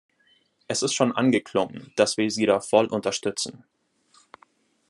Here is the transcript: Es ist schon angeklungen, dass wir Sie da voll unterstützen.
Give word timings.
Es 0.67 0.81
ist 0.81 0.95
schon 0.95 1.11
angeklungen, 1.11 1.93
dass 1.95 2.17
wir 2.17 2.31
Sie 2.31 2.47
da 2.47 2.59
voll 2.59 2.87
unterstützen. 2.87 3.65